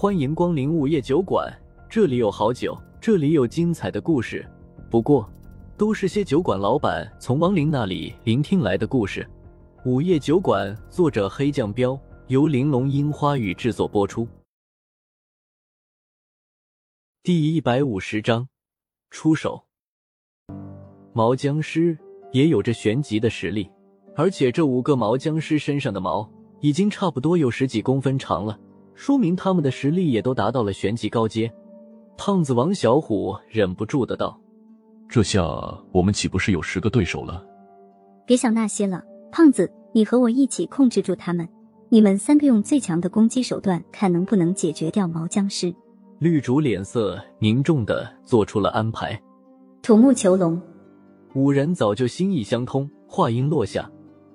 [0.00, 1.54] 欢迎光临午夜酒馆，
[1.86, 4.50] 这里有好酒，这里有精彩的故事。
[4.90, 5.30] 不过，
[5.76, 9.28] 都是些酒馆老板从亡灵那里聆听来的故事。
[9.84, 14.26] 午夜酒馆，作者黑酱标，由玲珑樱花雨制作播出。
[17.22, 18.48] 第一百五十章，
[19.10, 19.66] 出手。
[21.12, 21.98] 毛僵尸
[22.32, 23.70] 也有着玄级的实力，
[24.16, 26.26] 而且这五个毛僵尸身上的毛
[26.62, 28.58] 已经差不多有十几公分长了。
[29.00, 31.50] 说明他们的实力也都达到了玄级高阶。
[32.18, 34.38] 胖子王小虎忍不住的道
[35.08, 35.42] ：“这下
[35.90, 37.42] 我们岂不是有十个对手了？”
[38.28, 41.48] 别想那些了，胖子，你和我一起控制住他们。
[41.88, 45.74] 你们三个用最强的攻击手段，看能不能解决掉毛僵尸。
[46.18, 49.18] 绿竹脸色凝重的做出了安排。
[49.80, 50.60] 土木囚笼，
[51.34, 52.86] 五人早就心意相通。
[53.08, 53.90] 话音落下，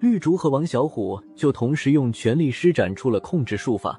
[0.00, 3.96] 绿竹和王小虎就同时用全力施展出了控制术法。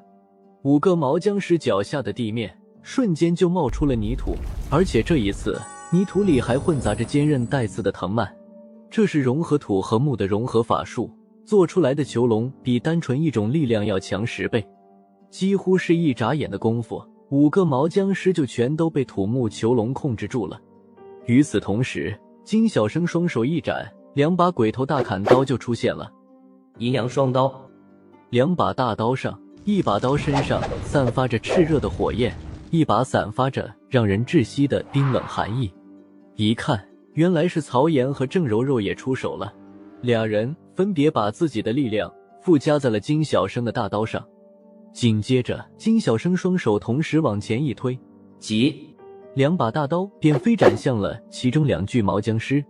[0.64, 4.36] 五个毛僵尸脚下的地面瞬间就冒出了泥土，
[4.70, 5.58] 而且这一次
[5.90, 8.30] 泥土里还混杂着坚韧带刺的藤蔓。
[8.90, 11.10] 这是融合土和木的融合法术
[11.46, 14.66] 做出来的囚笼，比单纯一种力量要强十倍。
[15.30, 20.60] 几乎是一眨眼的功夫，五个毛僵尸就全都被土木囚笼控制住了。
[21.26, 26.12] 与此同时，金小生双手一展，两把鬼头大砍刀就出现了。
[26.80, 27.54] 阴阳双刀，
[28.30, 29.40] 两把大刀上。
[29.66, 32.34] 一把刀身上散发着炽热的火焰，
[32.72, 35.72] 一把散发着让人窒息的冰冷寒意。
[36.36, 39.54] 一看，原来是曹岩和郑柔柔也出手了。
[40.02, 44.26] 俩人分别把自己的力量附加在了金小生的大刀上。
[44.92, 48.00] 紧接着，金小生双手同时往前一推，
[48.40, 48.96] 急，
[49.36, 52.64] 两把大刀便飞斩向了其中两具毛僵尸。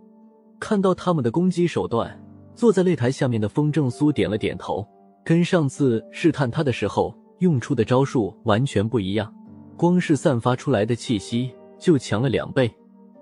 [0.58, 2.22] 看到他们的攻击手段，
[2.54, 4.86] 坐在擂台下面的风正苏点了点头。
[5.24, 9.32] 跟上次试探他的时候用出的招数完全不一样，
[9.76, 12.70] 光是散发出来的气息就强了两倍。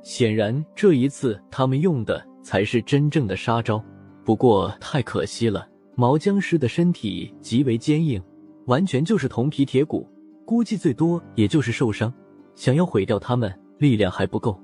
[0.02, 3.84] 显然这一次他们用的才是真正的杀招。
[4.24, 8.23] 不过太可惜了，毛僵尸的身体极为坚硬，
[8.67, 10.08] 完全就是铜皮铁骨，
[10.44, 12.12] 估计最多也就是受伤。
[12.55, 14.58] 想要毁掉他们，力量还不够。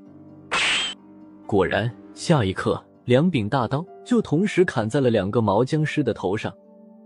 [1.46, 6.52] 果然，下一刻两柄大刀就同时砍在了两个毛僵尸的头上。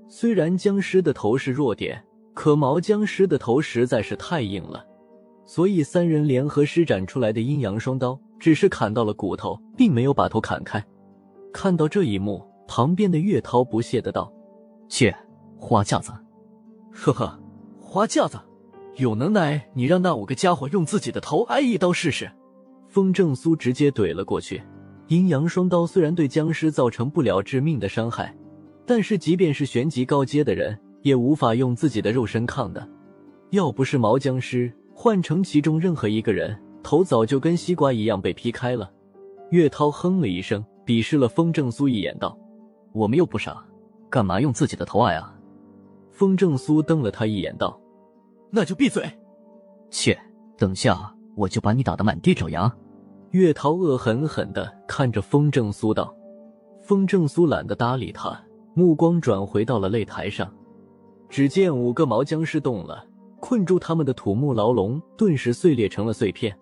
[0.09, 2.03] 虽然僵尸的头是弱点，
[2.35, 4.85] 可毛僵尸的头实在是太硬了，
[5.45, 10.83] 所以三人联合施展出来的阴阳双刀只是砍到了骨头，并没有把头砍开。
[11.53, 14.33] 看到这一幕，旁边的岳涛不屑的道
[14.89, 15.15] ：“切，
[15.59, 16.13] 花架子，
[16.91, 17.39] 呵呵，
[17.81, 18.39] 花架子，
[18.97, 22.31] 有能耐你让那五个家伙用自己的头挨一刀试试。”
[22.89, 24.63] 风正苏直接怼了过去。
[25.09, 28.35] 阴阳双刀虽然对僵尸造成不了致命的伤害。
[28.89, 32.89] 但是，即便是玄级高阶的人，也无法用自己的肉身抗的。
[33.51, 38.91] 要不是毛僵尸，换成其中任何一个人，头早就跟西瓜一样被劈开了。
[39.51, 42.35] 岳涛哼了一声，鄙视了风正苏一眼，道
[42.95, 43.63] ：“我们又不傻，
[44.09, 45.39] 干嘛用自己的头挨啊？”
[46.11, 47.79] 风正苏瞪了他一眼，道
[48.51, 49.07] ：“那就闭嘴！
[49.91, 50.19] 切，
[50.57, 52.75] 等下我就把你打得满地找牙！”
[53.33, 56.17] 岳涛恶狠狠地看着风正苏道
[56.83, 58.43] ：“风正苏懒得搭理他。”
[58.75, 60.53] 目光转回到了擂台上，
[61.29, 63.05] 只见五个毛僵尸动了，
[63.41, 66.57] 困住他们的土木牢笼顿时碎裂成了碎片。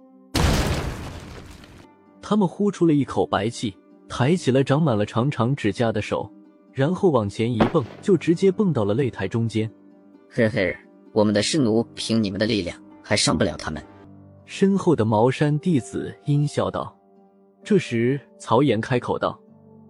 [2.23, 3.77] 他们呼出了一口白气，
[4.09, 6.29] 抬起了长满了长长指甲的手，
[6.73, 9.71] 然后往前一蹦，就直接蹦到了擂台中间。
[10.29, 10.77] 嘿嘿，
[11.13, 13.83] 我们的尸奴凭你们的力量还伤不了他们。
[14.45, 16.97] 身后的茅山弟子阴笑道。
[17.63, 19.39] 这时，曹岩开口道：“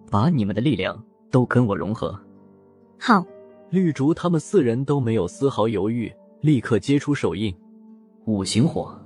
[0.09, 0.99] 把你们的力量。”
[1.29, 2.17] 都跟我融合，
[2.99, 3.25] 好！
[3.69, 6.11] 绿竹他们四人都没有丝毫犹豫，
[6.41, 7.53] 立刻接出手印。
[8.25, 8.97] 五行火，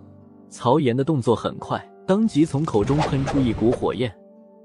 [0.50, 4.14] 曹岩的动作很快，当即从口中喷出一股火焰。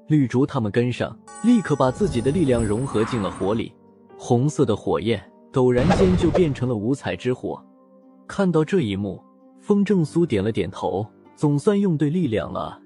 [0.06, 3.72] 绿竹他们跟上，立刻把自己的力量融合进了火里。
[4.18, 7.62] 红色的火焰陡然间就变成了五彩之火。
[8.26, 9.22] 看到这一幕，
[9.60, 12.80] 风正苏点了点头，总算用对力量了。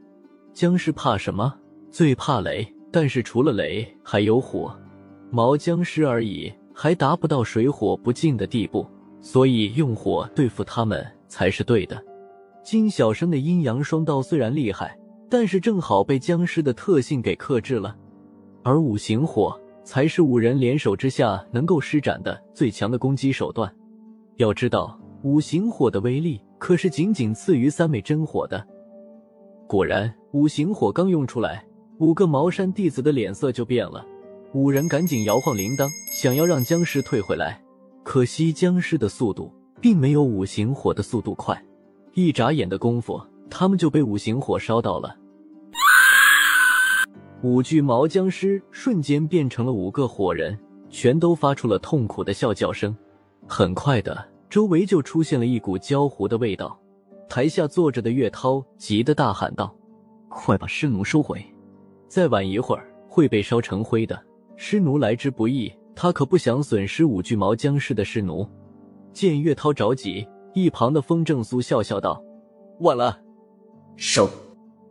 [0.53, 1.55] 僵尸怕什么？
[1.91, 2.73] 最怕雷。
[2.91, 4.77] 但是除了雷还有火，
[5.31, 8.87] 毛僵尸而已，还达不到水火不进的地步，
[9.21, 12.03] 所以用火对付他们才是对的。
[12.63, 14.99] 金小生的阴阳双刀虽然厉害，
[15.29, 17.97] 但是正好被僵尸的特性给克制了，
[18.63, 23.73] 而五行火才是五人联手之下能够施展的最强的攻击手段。
[24.37, 28.67] 要知道，五行火的威力可是仅仅次于三昧真火的。
[29.69, 31.65] 果然，五行火刚用出来。
[32.01, 34.03] 五个茅山弟子的脸色就变了，
[34.55, 37.63] 五人赶紧摇晃铃铛，想要让僵尸退回来。
[38.03, 39.53] 可惜僵尸的速度
[39.83, 41.63] 并没有五行火的速度快，
[42.15, 43.21] 一眨眼的功夫，
[43.51, 45.15] 他们就被五行火烧到了。
[47.43, 50.59] 五具毛僵尸瞬间变成了五个火人，
[50.89, 52.97] 全都发出了痛苦的笑叫声。
[53.47, 56.81] 很快的，周围就出现了一股焦糊的味道。
[57.29, 59.77] 台下坐着的岳涛急得大喊道
[60.31, 61.45] ：“快把尸奴收回！
[62.11, 64.21] 再晚一会儿会被烧成灰的。
[64.57, 68.45] 尸奴来之不易，他可不想损失五具毛僵尸的尸奴。”
[69.15, 72.21] 见岳涛着急，一旁的风正苏笑笑道
[72.81, 73.17] ：“晚了，
[73.97, 74.29] 收。”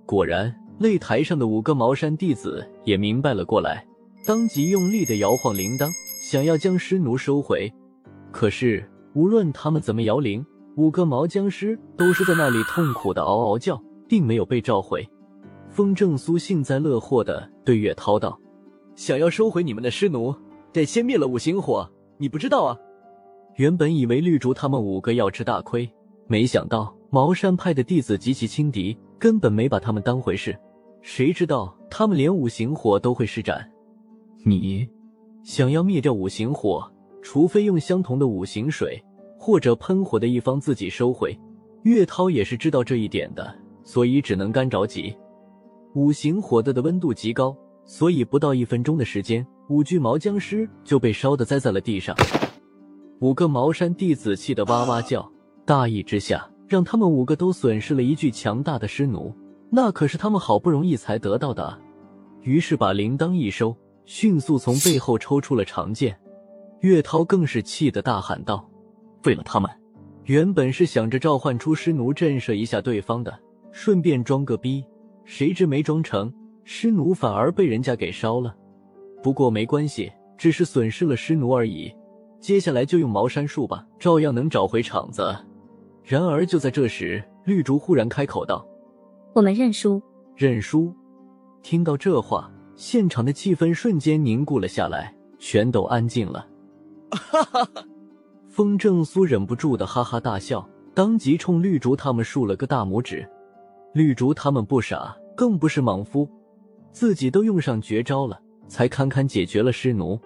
[0.07, 0.56] 果然。
[0.80, 3.86] 擂台上的五个茅山弟子也明白了过来，
[4.25, 5.89] 当即用力的摇晃铃铛，
[6.24, 7.69] 想要将尸奴收回。
[8.31, 10.45] 可是无论他们怎么摇铃，
[10.77, 13.77] 五个毛僵尸都是在那里痛苦的嗷嗷叫，
[14.07, 15.06] 并没有被召回。
[15.69, 18.38] 风正苏幸灾乐祸的对岳涛道
[18.95, 20.36] ：“想要收回你们的尸奴，
[20.74, 22.77] 得先灭了五行火，你不知道啊？”
[23.56, 25.89] 原本以为绿竹他们五个要吃大亏，
[26.27, 30.57] 没想到茅山派的弟子极其轻敌，根本没把他们当回事。
[31.01, 33.69] 谁知道他们连五行火都会施展？
[34.44, 34.88] 你
[35.44, 36.92] 想要灭掉五行火，
[37.22, 39.01] 除非用相同的五行水，
[39.38, 41.38] 或者喷火的一方自己收回。
[41.83, 45.15] 岳涛也是知道这一点的，所以只能干着急。
[45.94, 52.15] 五行火的的温度极高，所以不到一分钟的时间，五具毛僵尸就被烧得栽在了地上。
[53.19, 55.30] 五个茅山弟子气得哇哇叫，
[55.65, 59.36] 大意之下，让他们五个都损失了一具强大的尸奴。
[59.71, 61.77] 那可是他们好不容易才得到的，
[62.41, 63.75] 于是把铃铛一收，
[64.06, 66.19] 迅速从背后抽出了长剑。
[66.81, 68.69] 岳涛更是气得大喊道
[69.25, 69.69] ：“为了他们，
[70.24, 73.38] 原本是想着召唤出尸奴震慑一下对方的，
[73.71, 74.83] 顺便装个逼，
[75.31, 76.34] 谁知没装成，
[76.64, 78.56] 尸奴反而被人家给烧了。
[79.22, 81.94] 不过没关系，只是损失了尸奴而已，
[82.40, 85.36] 接下来就用茅山术吧，照样能找回场子。”
[86.04, 88.66] 然而就在这时，绿竹忽然开口道。
[89.34, 90.02] 我们认输，
[90.36, 90.92] 认输。
[91.62, 96.48] 听到这话，现场的气氛瞬间凝固了下来，全都安静了。
[97.12, 97.84] 哈哈哈！
[98.48, 103.30] 风正苏忍不住的哈哈大笑，当即冲绿竹他们竖了个大拇指。
[103.94, 106.27] 绿竹他们不傻，更不是莽夫，
[106.91, 108.38] 自己都用上绝招了，
[108.68, 110.19] 才堪堪解决了尸奴。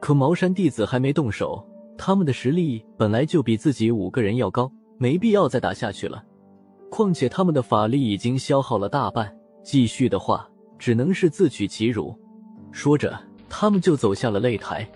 [0.00, 1.62] 可茅山弟子还没动手，
[1.98, 6.24] 他们的实力本来就比自己五个人要高，没必要再打下去了。
[6.90, 9.30] 况且他们的法力已经消耗了大半，
[9.62, 10.48] 继续的话
[10.78, 12.18] 只能是自取其辱。
[12.72, 13.14] 说着，
[13.50, 14.90] 他们就走下了擂台。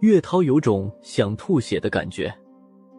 [0.00, 2.30] 岳涛有种想吐血的感觉，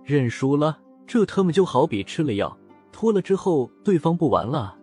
[0.03, 0.75] 认输了，
[1.05, 2.57] 这他妈就好比吃了药，
[2.91, 4.79] 脱了之后对方不玩了。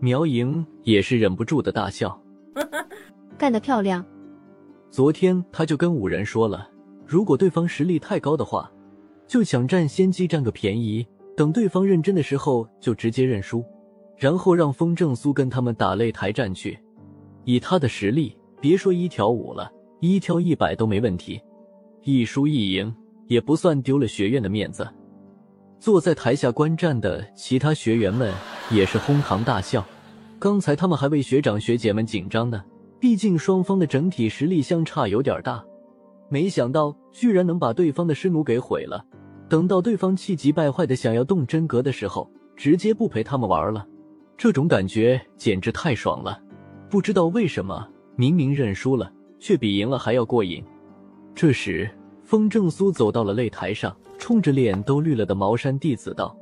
[0.00, 2.20] 苗莹也是忍不住的大笑，
[3.38, 4.04] 干得漂亮。
[4.90, 6.68] 昨天他就跟五人说了，
[7.06, 8.70] 如果对方实力太高的话，
[9.26, 11.06] 就抢占先机，占个便宜。
[11.36, 13.64] 等对方认真的时候，就直接认输，
[14.16, 16.78] 然后让风正苏跟他们打擂台战去。
[17.44, 19.68] 以他的实力，别说一挑五了，
[20.00, 21.40] 一挑一百都没问题。
[22.02, 22.94] 一输一赢
[23.26, 24.86] 也不算丢了学院的面子。
[25.84, 28.32] 坐在台下观战的其他学员们
[28.70, 29.84] 也是哄堂大笑。
[30.38, 32.64] 刚才他们还为学长学姐们紧张呢，
[32.98, 35.62] 毕竟双方的整体实力相差有点大，
[36.30, 39.04] 没想到居然能把对方的师奴给毁了。
[39.46, 43.86] 等到对方气急败坏的想要动真格的时候，直接不陪他们玩了，
[44.38, 46.40] 这种感觉简直太爽了。
[46.88, 50.64] 不知道为什么，明明认输了，却比赢了还要过瘾。
[51.34, 51.90] 这时，
[52.22, 53.94] 风正苏走到了擂台上，
[54.24, 56.34] 冲着脸都绿了的茅山弟子道：“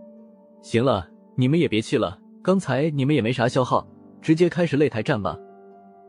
[0.62, 3.85] 行了，你们也别气了，刚才你们也没啥消耗，
[4.21, 5.37] 直接开始擂台战吧。”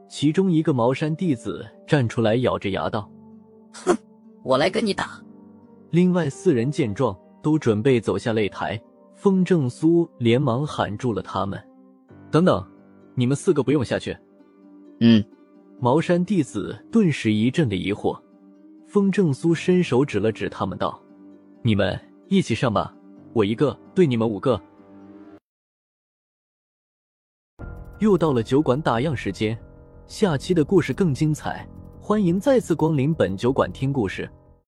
[0.07, 3.09] 其中一个茅山弟子站出来，咬着牙道
[3.73, 3.97] ：“哼，
[4.43, 5.19] 我来跟你打。”
[5.89, 8.79] 另外四人见状，都准备走下擂台。
[9.15, 11.59] 风正苏连忙喊住了他们
[12.29, 12.63] ：“等等，
[13.15, 14.15] 你们四个不用下去。”
[15.01, 15.25] 嗯，
[15.79, 18.15] 茅山弟子顿时一阵的疑惑。
[18.85, 21.01] 风正苏伸手指了指他们，道
[21.65, 22.93] ：“你们一起上吧，
[23.31, 24.61] 我一个对你们五个。”
[27.99, 29.57] 又到了酒馆打烊时间，
[30.05, 31.65] 下期的故事更精彩，
[32.01, 34.29] 欢迎再次光临本酒馆听故事。